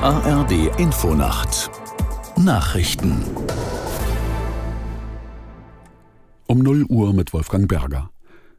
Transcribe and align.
ARD 0.00 0.78
Infonacht 0.78 1.70
Nachrichten 2.36 3.24
um 6.46 6.58
0 6.60 6.84
Uhr 6.84 7.12
mit 7.12 7.32
Wolfgang 7.32 7.68
Berger. 7.68 8.10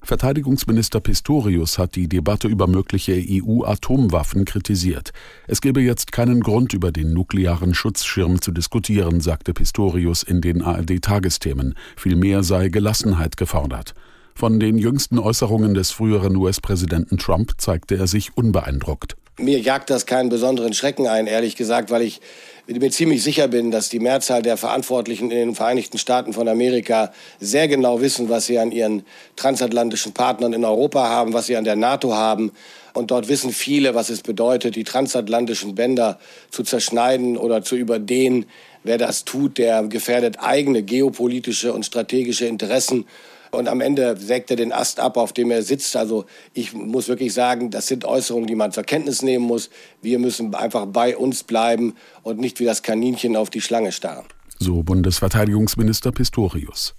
Verteidigungsminister 0.01 0.99
Pistorius 0.99 1.78
hat 1.78 1.96
die 1.96 2.08
Debatte 2.10 2.47
über 2.47 2.67
mögliche 2.67 3.13
EU-Atomwaffen 3.13 4.46
kritisiert. 4.46 5.12
Es 5.47 5.62
gebe 5.62 5.81
jetzt 5.81 6.12
keinen 6.12 6.42
Grund, 6.42 6.74
über 6.74 6.92
den 6.92 7.13
nuklearen 7.13 7.74
Schutzschirm 7.74 8.42
zu 8.42 8.52
diskutieren, 8.52 9.22
sagte 9.22 9.54
Pistorius 9.54 10.24
in 10.24 10.42
den 10.42 10.62
ARD-Tagesthemen. 10.62 11.76
Vielmehr 11.96 12.44
sei 12.44 12.68
Gelassenheit 12.68 13.38
gefordert. 13.38 13.94
Von 14.36 14.60
den 14.60 14.78
jüngsten 14.78 15.20
Äußerungen 15.20 15.74
des 15.74 15.92
früheren 15.92 16.36
US-Präsidenten 16.36 17.17
Trump 17.17 17.53
zeigte 17.57 17.95
er 17.95 18.07
sich 18.07 18.35
unbeeindruckt. 18.35 19.15
Mir 19.39 19.59
jagt 19.59 19.89
das 19.89 20.05
keinen 20.05 20.29
besonderen 20.29 20.73
Schrecken 20.73 21.07
ein, 21.07 21.25
ehrlich 21.25 21.55
gesagt, 21.55 21.89
weil 21.89 22.03
ich 22.03 22.21
mir 22.67 22.91
ziemlich 22.91 23.23
sicher 23.23 23.47
bin, 23.47 23.71
dass 23.71 23.89
die 23.89 23.99
Mehrzahl 23.99 24.43
der 24.43 24.57
Verantwortlichen 24.57 25.31
in 25.31 25.37
den 25.37 25.55
Vereinigten 25.55 25.97
Staaten 25.97 26.33
von 26.33 26.47
Amerika 26.47 27.11
sehr 27.39 27.67
genau 27.67 27.99
wissen, 27.99 28.29
was 28.29 28.45
sie 28.45 28.59
an 28.59 28.71
ihren 28.71 29.03
transatlantischen 29.35 30.13
Partnern 30.13 30.53
in 30.53 30.63
Europa 30.63 31.09
haben, 31.09 31.33
was 31.33 31.47
sie 31.47 31.57
an 31.57 31.63
der 31.63 31.75
NATO 31.75 32.13
haben. 32.13 32.51
Und 32.93 33.09
dort 33.09 33.27
wissen 33.27 33.51
viele, 33.51 33.95
was 33.95 34.09
es 34.09 34.21
bedeutet, 34.21 34.75
die 34.75 34.83
transatlantischen 34.83 35.73
Bänder 35.73 36.20
zu 36.51 36.61
zerschneiden 36.61 37.35
oder 37.35 37.63
zu 37.63 37.75
überdehnen. 37.75 38.45
Wer 38.84 38.99
das 38.99 39.25
tut, 39.25 39.57
der 39.57 39.81
gefährdet 39.84 40.37
eigene 40.41 40.84
geopolitische 40.84 41.73
und 41.73 41.87
strategische 41.87 42.45
Interessen 42.45 43.05
und 43.53 43.67
am 43.67 43.81
Ende 43.81 44.17
sägt 44.17 44.49
er 44.52 44.57
den 44.57 44.71
Ast 44.71 44.99
ab, 44.99 45.17
auf 45.17 45.34
dem 45.34 45.52
er 45.52 45.62
sitzt. 45.62 45.95
Also 45.95 46.25
ich 46.53 46.73
muss 46.73 47.07
wirklich 47.07 47.34
sagen, 47.34 47.70
das 47.70 47.88
sind 47.88 48.05
Äußerungen, 48.05 48.48
die 48.48 48.55
man 48.55 48.71
zur 48.71 48.84
Kenntnis 48.84 49.21
nehmen 49.21 49.46
muss. 49.46 49.70
Wir 50.01 50.20
müssen 50.20 50.54
einfach 50.55 50.85
bei 50.87 51.15
uns 51.15 51.43
bleiben 51.43 51.96
und 52.24 52.40
nicht 52.40 52.59
wie 52.59 52.65
das 52.65 52.81
Kaninchen 52.81 53.35
auf 53.35 53.49
die 53.49 53.62
Schlange 53.62 53.91
starren. 53.91 54.26
So 54.59 54.84
Bundesverteidigungsminister 54.84 56.12
Pistorius. 56.12 56.96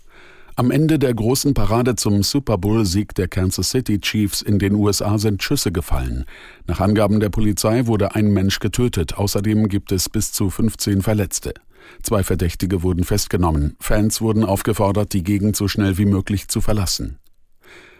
Am 0.56 0.70
Ende 0.70 1.00
der 1.00 1.12
großen 1.12 1.52
Parade 1.52 1.96
zum 1.96 2.22
Super 2.22 2.58
Bowl-Sieg 2.58 3.12
der 3.16 3.26
Kansas 3.26 3.70
City 3.70 3.98
Chiefs 3.98 4.40
in 4.40 4.60
den 4.60 4.74
USA 4.74 5.18
sind 5.18 5.42
Schüsse 5.42 5.72
gefallen. 5.72 6.26
Nach 6.68 6.78
Angaben 6.78 7.18
der 7.18 7.30
Polizei 7.30 7.86
wurde 7.88 8.14
ein 8.14 8.32
Mensch 8.32 8.60
getötet. 8.60 9.18
Außerdem 9.18 9.68
gibt 9.68 9.90
es 9.90 10.08
bis 10.08 10.30
zu 10.30 10.50
15 10.50 11.02
Verletzte. 11.02 11.54
Zwei 12.02 12.22
Verdächtige 12.22 12.82
wurden 12.82 13.04
festgenommen. 13.04 13.76
Fans 13.80 14.20
wurden 14.20 14.44
aufgefordert, 14.44 15.12
die 15.12 15.22
Gegend 15.22 15.56
so 15.56 15.68
schnell 15.68 15.98
wie 15.98 16.06
möglich 16.06 16.48
zu 16.48 16.60
verlassen. 16.60 17.18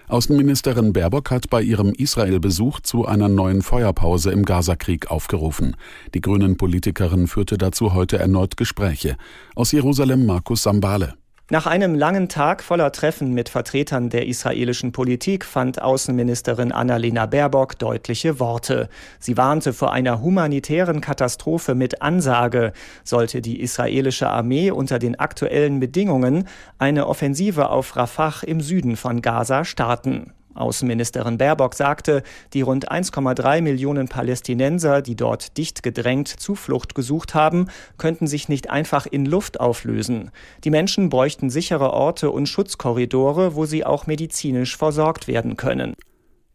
Außenministerin 0.07 0.93
Baerbock 0.93 1.31
hat 1.31 1.49
bei 1.49 1.63
ihrem 1.63 1.93
Israel-Besuch 1.95 2.81
zu 2.81 3.07
einer 3.07 3.29
neuen 3.29 3.63
Feuerpause 3.63 4.31
im 4.33 4.45
Gazakrieg 4.45 5.11
aufgerufen. 5.11 5.77
Die 6.13 6.21
grünen 6.21 6.59
Politikerin 6.59 7.27
führte 7.27 7.57
dazu 7.57 7.95
heute 7.95 8.19
erneut 8.19 8.59
Gespräche. 8.59 9.17
Aus 9.55 9.73
Jerusalem 9.73 10.27
Markus 10.27 10.63
Sambale. 10.63 11.15
Nach 11.51 11.67
einem 11.67 11.95
langen 11.95 12.31
Tag 12.31 12.63
voller 12.63 12.91
Treffen 12.91 13.35
mit 13.35 13.51
Vertretern 13.51 14.09
der 14.09 14.27
israelischen 14.27 14.93
Politik 14.93 15.45
fand 15.45 15.83
Außenministerin 15.83 16.73
Annalena 16.73 17.27
Baerbock 17.27 17.79
deutliche 17.79 18.41
Worte. 18.41 18.89
Sie 19.19 19.37
warnte 19.37 19.75
vor 19.75 19.93
einer 19.93 20.23
humanitären 20.23 21.03
Katastrophe 21.03 21.75
mit 21.75 22.01
Ansage, 22.01 22.73
sollte 23.05 23.43
die 23.43 23.61
israelische 23.61 24.31
Armee 24.31 24.71
unter 24.71 24.99
den 24.99 25.19
aktuellen 25.19 25.81
Bedingungen 25.81 26.49
eine 26.79 27.07
Offensive 27.07 27.69
auf 27.69 27.95
Rafah 27.95 28.43
im 28.47 28.63
Süden 28.63 28.97
von 28.97 29.21
Gaza 29.21 29.67
starten. 29.67 30.33
Außenministerin 30.55 31.39
Baerbock 31.39 31.75
sagte, 31.75 32.23
die 32.53 32.63
rund 32.63 32.91
1,3 32.91 33.61
Millionen 33.61 34.09
Palästinenser, 34.09 35.03
die 35.03 35.17
dort 35.17 35.57
dicht 35.57 35.83
gedrängt 35.83 36.29
Zuflucht 36.29 36.95
gesucht 36.95 37.35
haben, 37.35 37.69
könnten 37.99 38.27
sich 38.27 38.49
nicht 38.49 38.71
einfach 38.71 39.07
in 39.07 39.27
Luft 39.27 39.61
auflösen. 39.61 40.31
Die 40.65 40.71
Menschen 40.71 41.09
bräuchten 41.11 41.51
sichere 41.51 41.93
Orte 41.93 42.31
und 42.31 42.47
Schutzkorridore, 42.47 43.55
wo 43.55 43.67
sie 43.67 43.85
auch 43.85 44.07
medizinisch 44.07 44.77
versorgt 44.77 45.29
werden 45.29 45.57
können. 45.57 45.95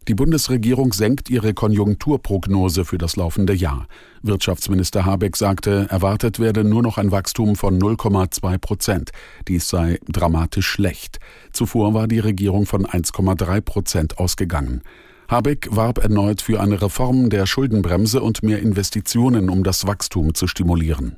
Die 0.07 0.15
Bundesregierung 0.15 0.91
senkt 0.93 1.29
ihre 1.29 1.53
Konjunkturprognose 1.53 2.83
für 2.83 2.97
das 2.97 3.15
laufende 3.15 3.53
Jahr. 3.53 3.87
Wirtschaftsminister 4.23 5.05
Habeck 5.05 5.35
sagte, 5.35 5.87
erwartet 5.89 6.39
werde 6.39 6.63
nur 6.63 6.81
noch 6.81 6.97
ein 6.97 7.11
Wachstum 7.11 7.55
von 7.55 7.79
0,2 7.79 8.57
Prozent. 8.57 9.11
Dies 9.47 9.69
sei 9.69 9.99
dramatisch 10.07 10.67
schlecht. 10.67 11.19
Zuvor 11.51 11.93
war 11.93 12.07
die 12.07 12.19
Regierung 12.19 12.65
von 12.65 12.87
1,3 12.87 13.61
Prozent 13.61 14.17
ausgegangen. 14.17 14.81
Habeck 15.29 15.67
warb 15.69 15.99
erneut 15.99 16.41
für 16.41 16.59
eine 16.59 16.81
Reform 16.81 17.29
der 17.29 17.45
Schuldenbremse 17.45 18.21
und 18.21 18.41
mehr 18.41 18.59
Investitionen, 18.59 19.47
um 19.49 19.63
das 19.63 19.85
Wachstum 19.85 20.33
zu 20.33 20.47
stimulieren. 20.47 21.17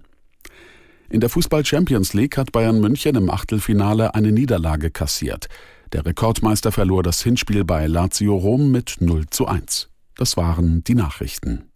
In 1.09 1.21
der 1.21 1.29
Fußball 1.29 1.65
Champions 1.65 2.13
League 2.13 2.37
hat 2.37 2.51
Bayern 2.51 2.81
München 2.81 3.15
im 3.15 3.29
Achtelfinale 3.29 4.15
eine 4.15 4.33
Niederlage 4.33 4.91
kassiert. 4.91 5.47
Der 5.93 6.05
Rekordmeister 6.05 6.71
verlor 6.71 7.03
das 7.03 7.21
Hinspiel 7.21 7.65
bei 7.65 7.85
Lazio 7.85 8.37
Rom 8.37 8.71
mit 8.71 8.97
0 9.01 9.27
zu 9.29 9.45
1. 9.45 9.89
Das 10.15 10.37
waren 10.37 10.85
die 10.85 10.95
Nachrichten. 10.95 11.69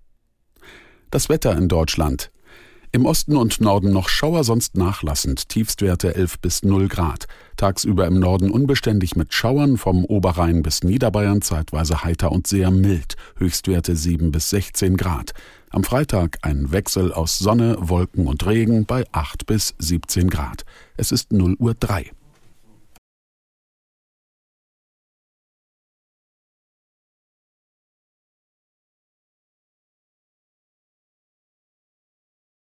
Das 1.12 1.28
Wetter 1.28 1.58
in 1.58 1.68
Deutschland. 1.68 2.32
Im 2.94 3.06
Osten 3.06 3.36
und 3.36 3.60
Norden 3.60 3.92
noch 3.92 4.08
Schauer, 4.08 4.46
sonst 4.46 4.78
nachlassend, 4.78 5.50
Tiefstwerte 5.50 6.16
11 6.16 6.40
bis 6.40 6.64
0 6.64 6.88
Grad. 6.88 7.28
Tagsüber 7.58 8.08
im 8.08 8.18
Norden 8.18 8.52
unbeständig 8.52 9.18
mit 9.18 9.34
Schauern, 9.34 9.76
vom 9.78 10.06
Oberrhein 10.06 10.64
bis 10.64 10.82
Niederbayern 10.82 11.42
zeitweise 11.42 12.06
heiter 12.06 12.32
und 12.32 12.48
sehr 12.48 12.72
mild, 12.72 13.18
Höchstwerte 13.36 13.98
7 13.98 14.32
bis 14.32 14.50
16 14.50 14.96
Grad. 14.96 15.34
Am 15.72 15.84
Freitag 15.84 16.38
ein 16.42 16.72
Wechsel 16.72 17.12
aus 17.12 17.38
Sonne, 17.38 17.76
Wolken 17.80 18.28
und 18.28 18.46
Regen 18.46 18.86
bei 18.86 19.04
8 19.12 19.46
bis 19.46 19.76
17 19.78 20.30
Grad. 20.30 20.64
Es 20.96 21.12
ist 21.12 21.34
0 21.34 21.58
Uhr 21.60 21.74
3. 21.74 22.12